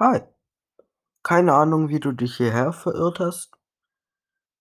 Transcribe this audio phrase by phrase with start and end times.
[0.00, 0.20] Hi,
[1.24, 3.58] keine Ahnung, wie du dich hierher verirrt hast,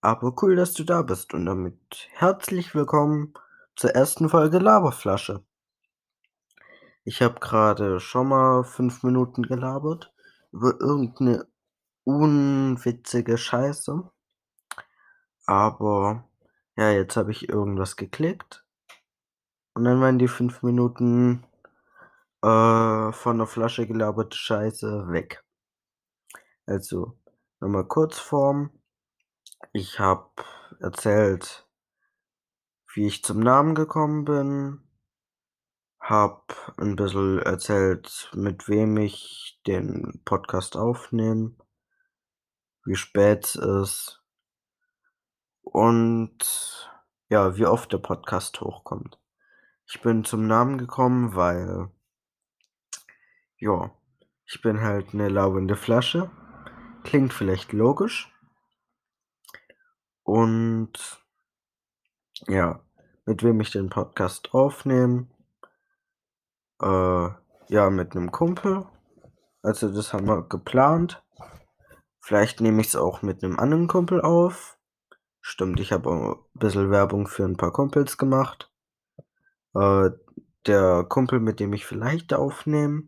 [0.02, 3.36] aber cool, dass du da bist und damit herzlich willkommen
[3.76, 5.46] zur ersten Folge Laberflasche.
[7.04, 10.12] Ich habe gerade schon mal fünf Minuten gelabert
[10.52, 11.46] über irgendeine
[12.04, 14.10] unwitzige Scheiße,
[15.46, 16.28] aber
[16.78, 18.66] ja, jetzt habe ich irgendwas geklickt
[19.76, 21.46] und dann waren die fünf Minuten
[22.42, 25.44] äh, von der Flasche gelaberte Scheiße weg.
[26.66, 27.18] Also
[27.60, 28.72] nochmal Kurzform.
[29.74, 30.30] Ich habe
[30.80, 31.68] erzählt,
[32.94, 34.88] wie ich zum Namen gekommen bin,
[36.00, 36.44] habe
[36.78, 41.56] ein bisschen erzählt, mit wem ich den Podcast aufnehme,
[42.86, 44.24] wie spät es ist
[45.62, 46.92] und
[47.30, 49.20] ja, wie oft der Podcast hochkommt.
[49.86, 51.92] Ich bin zum Namen gekommen, weil
[53.60, 53.92] ja,
[54.46, 56.30] ich bin halt eine laufende Flasche.
[57.04, 58.32] Klingt vielleicht logisch.
[60.24, 61.24] Und
[62.48, 62.82] ja,
[63.26, 65.28] mit wem ich den Podcast aufnehme,
[66.82, 67.30] äh,
[67.70, 68.86] ja, mit einem Kumpel.
[69.62, 71.24] Also das haben wir geplant.
[72.22, 74.78] Vielleicht nehme ich es auch mit einem anderen Kumpel auf.
[75.42, 78.72] Stimmt, ich habe auch ein bisschen Werbung für ein paar Kumpels gemacht.
[79.74, 80.10] Äh,
[80.66, 83.08] der Kumpel, mit dem ich vielleicht aufnehme,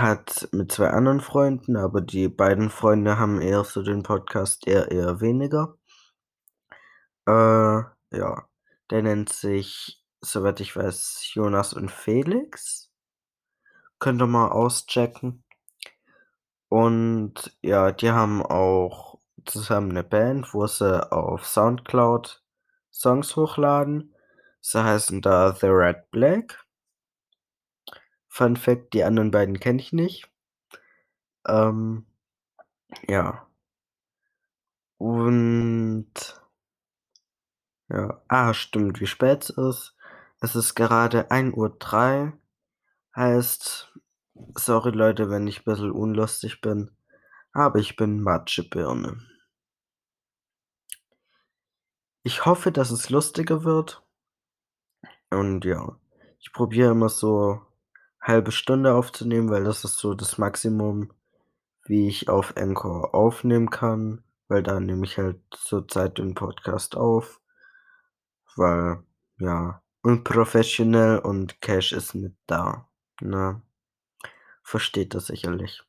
[0.00, 4.90] hat mit zwei anderen Freunden, aber die beiden Freunde haben eher so den Podcast, eher
[4.90, 5.76] eher weniger.
[7.26, 7.82] Äh,
[8.16, 8.48] ja,
[8.90, 12.90] der nennt sich, soweit ich weiß, Jonas und Felix.
[13.98, 15.44] Könnt ihr mal auschecken.
[16.68, 22.42] Und ja, die haben auch zusammen eine Band, wo sie auf Soundcloud
[22.90, 24.14] Songs hochladen.
[24.60, 26.64] Sie heißen da The Red Black.
[28.34, 30.26] Fun Fact, die anderen beiden kenne ich nicht.
[31.46, 32.06] Ähm,
[33.06, 33.46] ja.
[34.96, 36.06] Und
[37.90, 39.96] ja, ah, stimmt, wie spät es ist.
[40.40, 42.38] Es ist gerade 1:03 Uhr.
[43.14, 43.92] Heißt,
[44.56, 46.90] sorry Leute, wenn ich ein bisschen unlustig bin,
[47.52, 49.20] aber ich bin Matschebirne.
[52.22, 54.02] Ich hoffe, dass es lustiger wird.
[55.28, 55.98] Und ja,
[56.38, 57.66] ich probiere immer so
[58.22, 61.12] halbe Stunde aufzunehmen, weil das ist so das Maximum,
[61.84, 67.40] wie ich auf Anchor aufnehmen kann, weil da nehme ich halt zurzeit den Podcast auf,
[68.56, 69.02] weil
[69.38, 72.88] ja, unprofessionell und Cash ist nicht da,
[73.20, 73.60] ne?
[74.62, 75.82] Versteht das sicherlich.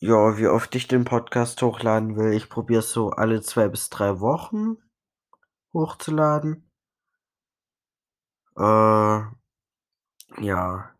[0.00, 4.20] Ja, wie oft ich den Podcast hochladen will, ich probiere so alle zwei bis drei
[4.20, 4.76] Wochen
[5.72, 6.70] hochzuladen.
[8.56, 9.20] Äh,
[10.36, 10.94] ja,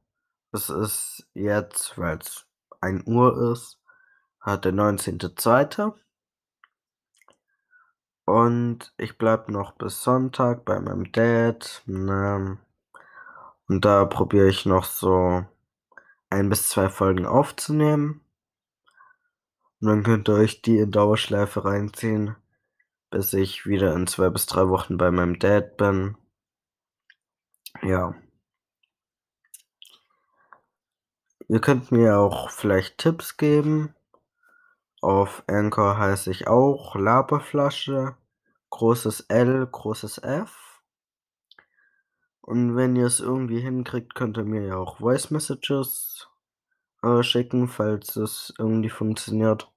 [0.53, 2.47] es ist jetzt, weil es
[2.81, 3.81] 1 Uhr ist,
[4.41, 5.95] halt der 19.2.
[8.25, 12.59] Und ich bleibe noch bis Sonntag bei meinem Dad, ne?
[13.69, 15.47] Und da probiere ich noch so
[16.31, 18.21] ein bis zwei Folgen aufzunehmen.
[19.81, 22.37] Und dann könnt ihr euch die in Dauerschleife reinziehen,
[23.11, 26.17] bis ich wieder in zwei bis drei Wochen bei meinem Dad bin.
[27.83, 28.15] Ja.
[31.51, 33.95] Ihr könnt mir auch vielleicht Tipps geben.
[35.01, 38.17] Auf Anchor heiße ich auch Laberflasche,
[38.69, 40.83] großes L, großes F.
[42.43, 46.29] Und wenn ihr es irgendwie hinkriegt, könnt ihr mir ja auch Voice Messages
[47.03, 49.73] äh, schicken, falls es irgendwie funktioniert.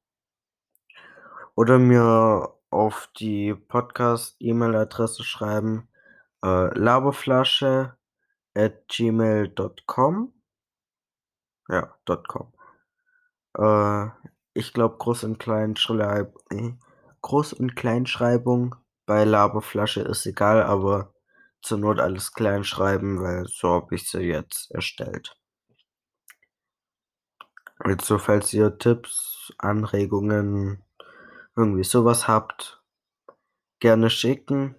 [1.55, 5.88] Oder mir auf die Podcast-E-Mail-Adresse schreiben,
[6.43, 7.95] äh, laberflasche
[8.55, 10.33] at gmail.com.
[11.71, 11.95] Ja,
[12.27, 12.53] .com.
[13.57, 14.09] Äh,
[14.53, 16.73] ich glaube Groß und Kleinschreib äh,
[17.21, 21.13] Groß und Kleinschreibung bei Laberflasche ist egal, aber
[21.61, 25.37] zur Not alles klein schreiben, weil so habe ich sie jetzt erstellt.
[27.79, 30.83] Also, falls ihr Tipps, Anregungen,
[31.56, 32.81] irgendwie sowas habt,
[33.79, 34.75] gerne schicken.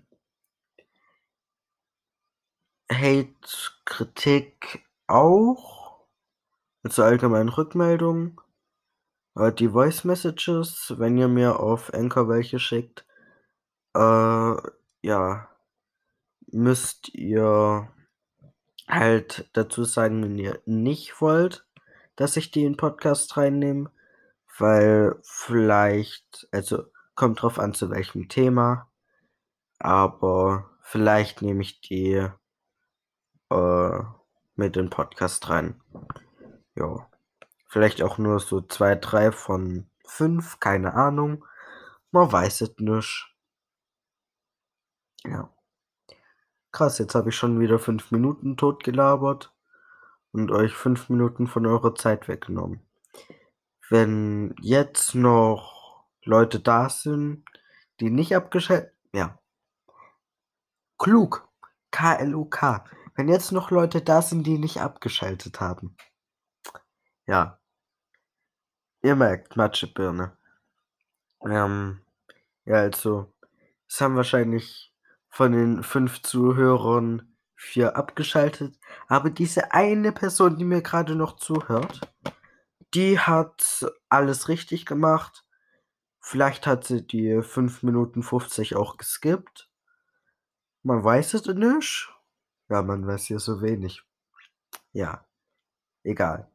[2.90, 5.81] Hate, Kritik auch.
[6.82, 8.37] Also allgemein Rückmeldungen.
[9.37, 13.06] Äh, die Voice Messages, wenn ihr mir auf Anchor welche schickt,
[13.94, 14.56] äh,
[15.02, 15.49] ja,
[16.52, 17.88] müsst ihr
[18.88, 21.67] halt dazu sagen, wenn ihr nicht wollt,
[22.17, 23.90] dass ich die in Podcast reinnehme,
[24.58, 26.84] weil vielleicht, also
[27.14, 28.90] kommt drauf an, zu welchem Thema,
[29.79, 32.26] aber vielleicht nehme ich die
[33.50, 33.99] äh,
[34.56, 35.81] mit in Podcast rein.
[36.74, 37.08] Ja.
[37.69, 41.44] Vielleicht auch nur so 2, 3 von 5, keine Ahnung.
[42.10, 43.34] Man weiß es nicht.
[45.24, 45.50] Ja.
[46.70, 49.54] Krass, jetzt habe ich schon wieder 5 Minuten totgelabert
[50.32, 52.80] und euch 5 Minuten von eurer Zeit weggenommen.
[53.88, 57.44] Wenn jetzt noch Leute da sind,
[58.00, 59.38] die nicht abgeschaltet ja.
[60.98, 61.48] Klug.
[61.90, 62.84] K-L-U-K.
[63.14, 65.96] Wenn jetzt noch Leute da sind, die nicht abgeschaltet haben.
[67.26, 67.58] Ja.
[69.02, 70.36] Ihr merkt, Matschebirne.
[71.44, 72.00] Ähm,
[72.64, 73.32] ja, also,
[73.88, 74.94] es haben wahrscheinlich
[75.28, 78.78] von den fünf Zuhörern vier abgeschaltet.
[79.08, 82.00] Aber diese eine Person, die mir gerade noch zuhört,
[82.94, 85.44] die hat alles richtig gemacht.
[86.20, 89.70] Vielleicht hat sie die 5 Minuten 50 auch geskippt.
[90.82, 92.12] Man weiß es nicht.
[92.69, 94.02] Ja, man weiß hier so wenig.
[94.92, 95.24] Ja,
[96.02, 96.51] egal.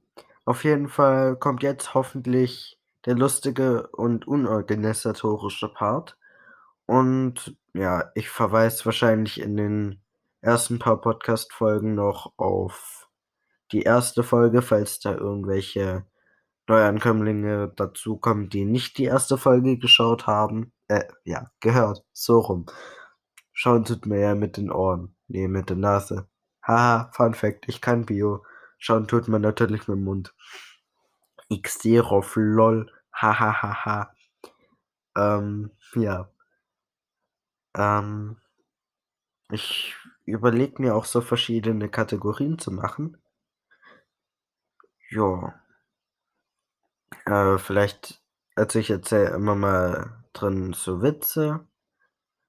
[0.47, 6.17] Auf jeden Fall kommt jetzt hoffentlich der lustige und unorganisatorische Part.
[6.85, 10.01] Und ja, ich verweise wahrscheinlich in den
[10.39, 13.09] ersten paar Podcast-Folgen noch auf
[13.73, 16.05] die erste Folge, falls da irgendwelche
[16.69, 20.71] Neuankömmlinge dazukommen, die nicht die erste Folge geschaut haben.
[20.87, 22.05] Äh, ja, gehört.
[22.13, 22.67] So rum.
[23.51, 25.13] Schauen tut mir ja mit den Ohren.
[25.27, 26.29] Nee, mit der Nase.
[26.65, 28.45] Haha, Fun Fact, ich kann Bio.
[28.77, 30.33] Schauen tut man natürlich mit dem Mund.
[31.49, 32.91] Xerov, lol.
[33.13, 34.13] Hahaha.
[35.15, 36.29] ähm, ja.
[37.75, 38.37] Ähm,
[39.49, 39.95] ich
[40.25, 43.17] überlege mir auch so verschiedene Kategorien zu machen.
[45.09, 45.59] Ja.
[47.25, 48.21] Äh, vielleicht
[48.57, 51.67] also ich erzähle immer mal drin so Witze.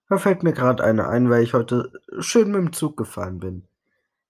[0.09, 3.69] Da fällt mir gerade eine ein, weil ich heute schön mit dem Zug gefahren bin.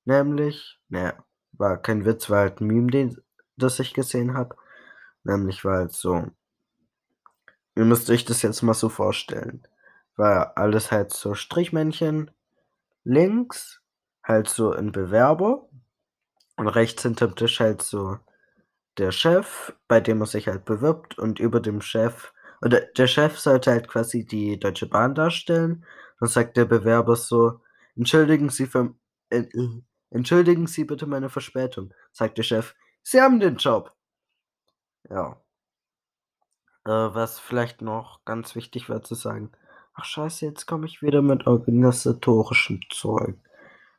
[0.05, 1.15] Nämlich, naja,
[1.59, 3.19] war kein Witz, war halt ein Meme, den,
[3.57, 4.57] das ich gesehen habe.
[5.25, 6.27] Nämlich war halt so,
[7.77, 9.63] ihr müsst euch das jetzt mal so vorstellen.
[10.17, 12.31] War alles halt so Strichmännchen,
[13.05, 13.83] links
[14.25, 15.69] halt so ein Bewerber
[16.57, 18.19] und rechts hinterm Tisch halt so
[18.99, 22.33] der Chef, bei dem er sich halt bewirbt und über dem Chef
[22.63, 25.85] oder der Chef sollte halt quasi die Deutsche Bahn darstellen.
[26.21, 27.61] Dann sagt der Bewerber so:
[27.97, 28.95] „Entschuldigen Sie für
[29.31, 29.45] äh,
[30.11, 32.75] entschuldigen Sie bitte meine Verspätung“, sagt der Chef.
[33.03, 33.93] „Sie haben den Job.“
[35.11, 35.39] Ja.
[36.87, 39.53] Äh, was vielleicht noch ganz wichtig wäre zu sagen:
[39.95, 43.37] „Ach scheiße, jetzt komme ich wieder mit organisatorischem Zeug.“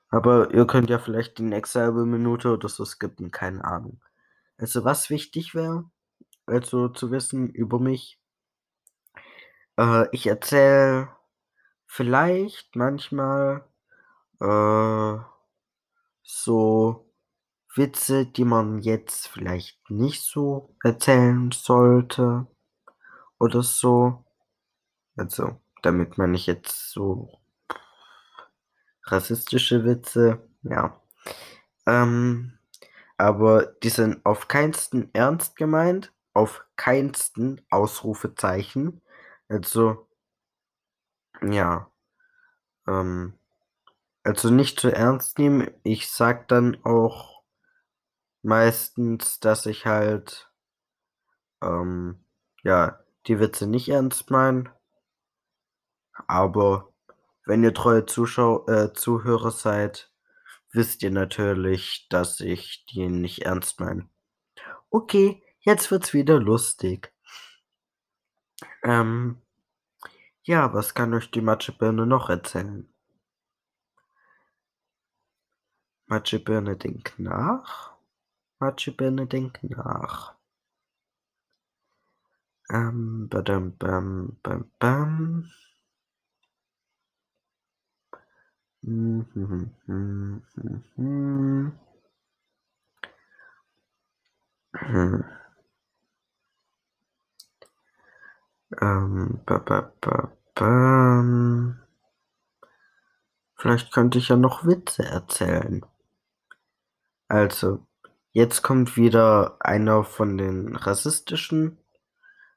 [0.09, 4.01] Aber ihr könnt ja vielleicht die nächste halbe Minute oder so skippen, keine Ahnung.
[4.57, 5.85] Also, was wichtig wäre,
[6.47, 8.17] also zu wissen über mich
[9.77, 11.09] äh, ich erzähle
[11.87, 13.65] vielleicht manchmal,
[14.41, 15.17] äh,
[16.29, 17.11] so
[17.75, 22.45] Witze, die man jetzt vielleicht nicht so erzählen sollte
[23.39, 24.25] oder so.
[25.17, 27.39] Also, damit meine ich jetzt so
[29.05, 31.01] rassistische Witze, ja.
[31.87, 32.59] Ähm,
[33.17, 39.01] aber die sind auf keinsten ernst gemeint, auf keinsten Ausrufezeichen.
[39.47, 40.07] Also
[41.41, 41.91] ja,
[42.87, 43.38] ähm,
[44.23, 45.69] also nicht zu ernst nehmen.
[45.83, 47.43] Ich sag dann auch
[48.41, 50.51] meistens, dass ich halt,
[51.61, 52.23] ähm,
[52.63, 54.71] ja, die Witze nicht ernst meine.
[56.27, 56.93] Aber
[57.45, 60.11] wenn ihr treue Zuschau äh, Zuhörer seid,
[60.71, 64.09] wisst ihr natürlich, dass ich die nicht ernst meine.
[64.89, 67.13] Okay, jetzt wird's wieder lustig.
[68.83, 69.41] Ähm,
[70.43, 72.91] ja, was kann euch die Matschebirne noch erzählen?
[76.09, 77.93] Matschebirne denkt nach.
[78.59, 80.35] Matschebirne denkt nach.
[82.71, 85.51] Ähm, badam, bam, bam, bam.
[88.83, 91.71] Hm, hm, hm, hm, hm.
[94.75, 95.21] Hm.
[98.81, 101.79] Ähm, ba, ba, ba, bam.
[103.53, 105.85] Vielleicht könnte ich ja noch Witze erzählen.
[107.29, 107.85] Also,
[108.31, 111.77] jetzt kommt wieder einer von den rassistischen.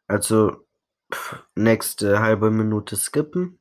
[0.08, 0.66] Also,
[1.12, 3.58] pff, nächste halbe Minute skippen.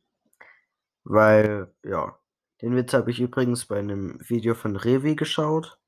[1.04, 2.18] Weil, ja,
[2.62, 5.80] den Witz habe ich übrigens bei einem Video von Revi geschaut,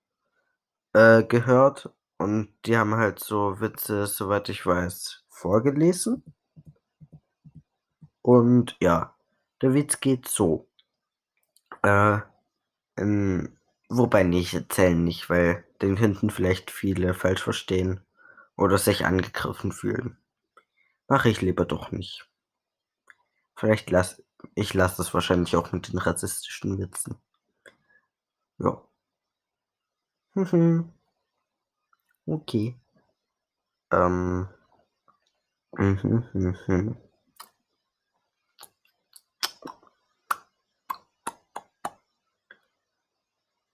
[0.93, 1.89] äh, gehört.
[2.17, 6.23] Und die haben halt so Witze, soweit ich weiß, vorgelesen.
[8.21, 9.15] Und ja,
[9.61, 10.67] der Witz geht so.
[11.81, 12.19] Äh,
[12.97, 13.57] ähm,
[13.97, 18.01] wobei nicht, erzählen nicht, weil den könnten vielleicht viele falsch verstehen.
[18.57, 20.17] oder sich angegriffen fühlen.
[21.09, 22.29] Mache ich lieber doch nicht.
[23.55, 24.21] Vielleicht lass
[24.55, 27.17] ich lasse das wahrscheinlich auch mit den rassistischen Witzen.
[28.59, 28.83] Ja.
[30.35, 30.93] Mhm.
[32.27, 32.75] Okay.
[33.91, 34.47] Ähm.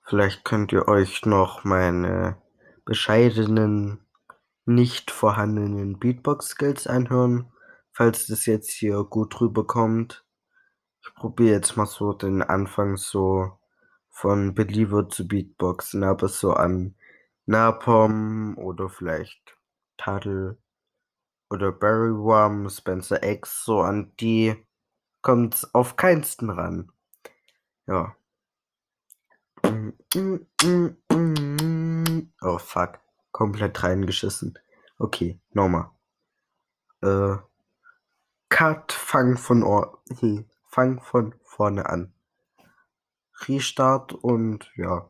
[0.10, 2.42] Vielleicht könnt ihr euch noch meine
[2.84, 4.04] bescheidenen,
[4.66, 7.54] nicht vorhandenen Beatbox-Skills anhören,
[7.92, 10.26] falls das jetzt hier gut rüberkommt.
[11.04, 13.60] Ich probiere jetzt mal so den Anfang so
[14.10, 16.96] von Believer zu Beatboxen, aber so an
[17.46, 19.60] Napom oder vielleicht
[19.98, 20.58] Tuttle
[21.52, 24.56] oder Barry Wham, Spencer X, so an die
[25.22, 26.92] kommt's auf keinsten ran.
[27.86, 28.16] Ja.
[32.42, 33.00] Oh fuck,
[33.32, 34.58] komplett reingeschissen.
[34.98, 35.92] Okay, nochmal.
[37.02, 37.38] Äh,
[38.50, 42.14] Cut, fang von Or hm, fang von vorne an.
[43.48, 45.10] Restart und ja.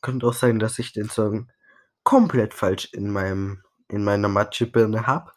[0.00, 1.50] Könnte auch sein, dass ich den Song
[2.02, 5.32] komplett falsch in meinem in meiner Matschebirne habe.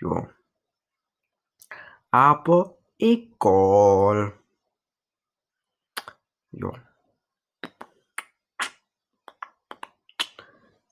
[0.00, 0.28] Ja.
[2.10, 4.34] Aber egal.
[6.52, 6.72] Ja.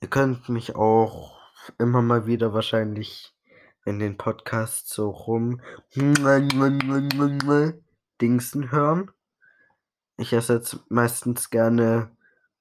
[0.11, 1.39] könnt mich auch
[1.79, 3.33] immer mal wieder wahrscheinlich
[3.85, 5.61] in den Podcast so rum
[8.21, 9.11] Dingsen hören.
[10.17, 12.15] Ich ersetze meistens gerne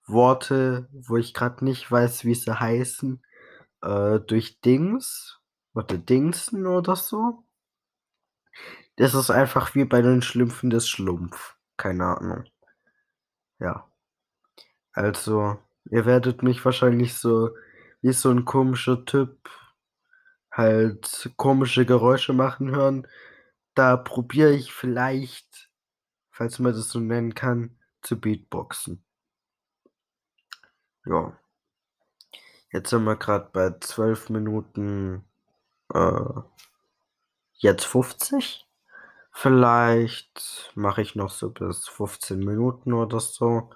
[0.07, 3.23] Worte, wo ich gerade nicht weiß, wie sie heißen,
[3.83, 5.39] äh, durch Dings
[5.75, 7.45] oder Dingsen oder so.
[8.97, 11.57] Das ist einfach wie bei den Schlümpfen des Schlumpf.
[11.77, 12.45] Keine Ahnung.
[13.59, 13.91] Ja.
[14.93, 15.59] Also,
[15.91, 17.51] ihr werdet mich wahrscheinlich so
[18.03, 19.51] wie so ein komischer Typ
[20.53, 23.07] halt komische Geräusche machen hören.
[23.75, 25.71] Da probiere ich vielleicht,
[26.31, 29.05] falls man das so nennen kann, zu Beatboxen.
[31.07, 31.37] Ja.
[32.73, 35.25] Jetzt sind wir gerade bei 12 Minuten,
[35.93, 36.41] äh,
[37.55, 38.67] jetzt 50.
[39.33, 43.71] Vielleicht mache ich noch so bis 15 Minuten oder so.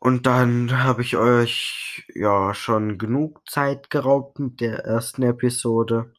[0.00, 6.14] Und dann habe ich euch ja schon genug Zeit geraubt mit der ersten Episode.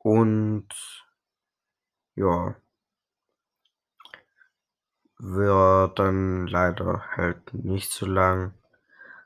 [0.00, 0.68] Und
[2.16, 2.56] ja.
[5.18, 8.54] Wird dann leider halt nicht so lang.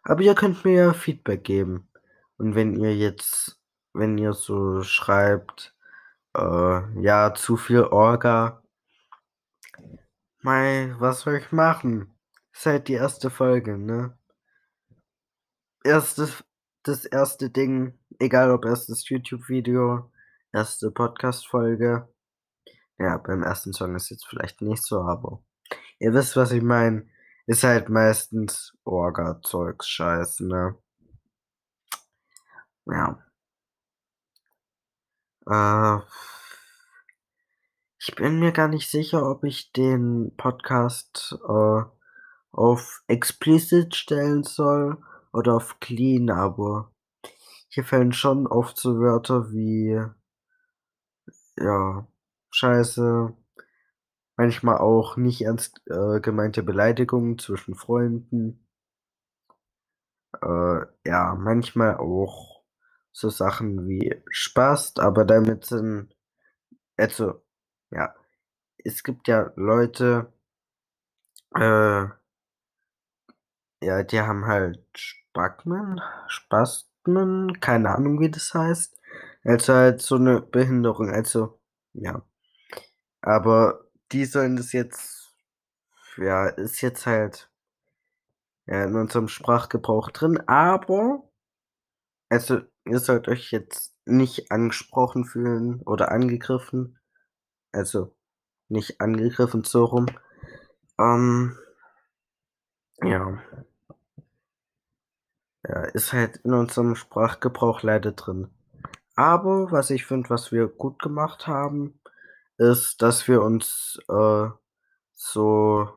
[0.02, 1.88] Aber ihr könnt mir ja Feedback geben.
[2.36, 3.58] Und wenn ihr jetzt,
[3.94, 5.74] wenn ihr so schreibt,
[6.36, 8.62] äh, ja, zu viel Orga.
[10.42, 12.17] Mei, was soll ich machen?
[12.58, 14.18] Ist halt die erste Folge, ne?
[15.84, 16.42] Erstes,
[16.82, 20.10] das erste Ding, egal ob erstes YouTube-Video,
[20.52, 22.12] erste Podcast-Folge.
[22.98, 25.40] Ja, beim ersten Song ist jetzt vielleicht nicht so, aber
[26.00, 27.08] ihr wisst, was ich meine.
[27.46, 30.76] Ist halt meistens Orga-Zeugs, Scheiß, ne?
[32.86, 33.24] Ja.
[35.46, 36.02] Äh,
[38.00, 41.97] ich bin mir gar nicht sicher, ob ich den Podcast äh,
[42.52, 44.98] auf explicit stellen soll
[45.32, 46.92] oder auf clean, aber
[47.68, 50.00] hier fällen schon oft so Wörter wie
[51.56, 52.06] ja,
[52.50, 53.34] Scheiße,
[54.36, 58.66] manchmal auch nicht ernst äh, gemeinte Beleidigungen zwischen Freunden.
[60.40, 62.62] Äh, ja, manchmal auch
[63.12, 66.14] so Sachen wie Spast, aber damit sind
[66.96, 67.42] also,
[67.90, 68.14] ja,
[68.78, 70.32] es gibt ja Leute,
[71.54, 72.17] äh
[73.82, 78.96] ja, die haben halt Spasmen Spasmen, keine Ahnung, wie das heißt.
[79.44, 81.58] Also halt so 'ne Behinderung, also
[81.94, 82.22] ja.
[83.22, 85.34] Aber die sollen das jetzt
[86.18, 87.48] ja, ist jetzt halt
[88.68, 91.22] ja, in unserem Sprachgebrauch drin, aber
[92.30, 96.98] also, ihr sollt euch jetzt nicht angesprochen fühlen oder angegriffen.
[97.72, 98.14] Also,
[98.68, 100.06] nicht angegriffen, so rum.
[101.00, 101.56] Ähm
[103.04, 103.42] ja.
[105.68, 108.48] Ja, ist halt in unserem Sprachgebrauch leider drin.
[109.16, 112.00] Aber was ich finde, was wir gut gemacht haben,
[112.58, 114.48] ist, dass wir uns, äh,
[115.14, 115.88] so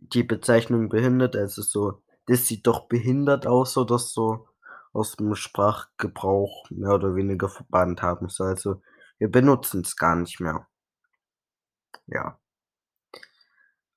[0.00, 4.48] die Bezeichnung behindert, also so: „Das sieht doch behindert aus“, oder so
[4.94, 8.28] aus'm Sprachgebrauch mehr oder weniger verbannt haben.
[8.30, 8.82] So, also,
[9.18, 10.66] wir benutzen's gar nicht mehr.
[12.06, 12.38] Ja.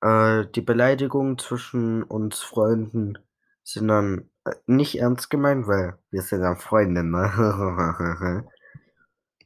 [0.04, 3.16] Äh, die Beleidigungen zwischen uns Freunden
[3.62, 8.44] sind dann, äh, nicht ernst gemeint, weil wir sind ja Freunde, ne?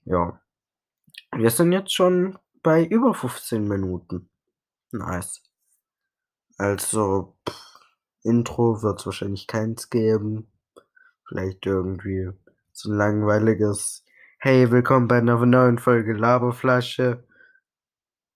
[0.06, 0.40] Ja.
[1.36, 4.30] Wir sind jetzt schon bei über 15 Minuten.
[4.92, 5.40] Nice.
[6.60, 7.36] Also,
[8.24, 10.50] Intro wird's wahrscheinlich keins geben.
[11.28, 12.30] Vielleicht irgendwie
[12.72, 14.04] so 'n langweiliges:
[14.38, 17.24] „Hey, willkommen bei 'ner neuen Folge Laberflasche.“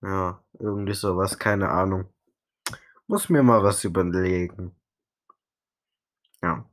[0.03, 2.12] Ja, irgendwie so was, keine Ahnung.
[3.09, 4.73] Muss mir mal was überlegen.
[6.41, 6.65] Ja.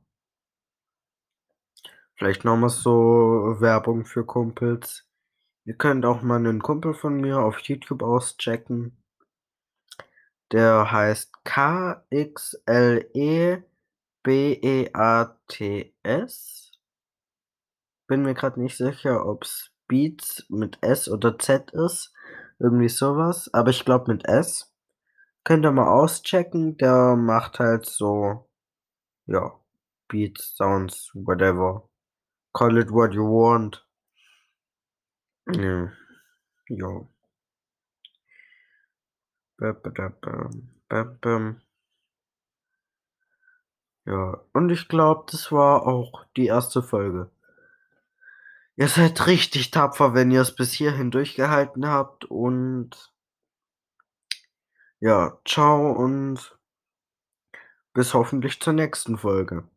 [2.17, 5.07] Vielleicht noch mal so Werbung für Kumpels.
[5.65, 8.97] Ihr könnt auch mal 'nen Kumpel von mir auf YouTube auschecken.
[10.51, 12.81] Der heißt K-X-L-E-B-E-A-T-S.
[18.07, 22.13] Bin mir grad nicht sicher, ob's Beats mit S oder Z ist,
[22.59, 24.70] irgendwie so was, aber ich glaube mit S.
[25.43, 28.47] Könnt ihr mal auschecken, der macht halt so,
[29.25, 29.59] ja,
[30.07, 31.89] Beats, Sounds, whatever.
[32.53, 33.87] Call it what you want.
[35.47, 35.91] Ja.
[36.69, 37.07] Ja.
[44.05, 46.79] Ja, und ich glaube, das war auch die 1.
[46.83, 47.29] Folge.
[48.75, 53.10] Ihr seid richtig tapfer, wenn ihr's bis hierhin durchgehalten habt und
[55.01, 56.57] ja, tschau und
[57.93, 59.67] bis hoffentlich zur nächsten Folge,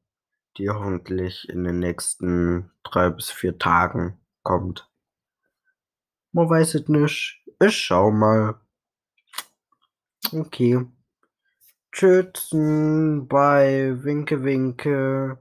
[0.58, 4.88] die hoffentlich in den nächsten 3 bis 4 Tagen kommt.
[6.32, 7.42] Man weiß es nicht.
[7.60, 8.60] Ich schaue mal.
[10.32, 10.87] Okay.
[11.92, 15.38] Tschüssen, bye, winke, winke.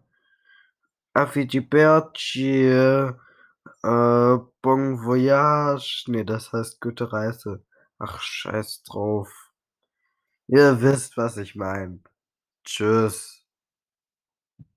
[1.13, 6.05] Arrivederci, äh, bon voyage.
[6.07, 7.65] Ne, das heißt gute Reise.
[7.97, 9.42] Ach, scheiß drauf.
[10.53, 11.99] Ihr wisst, was ich meine.
[12.65, 13.42] Tschüss.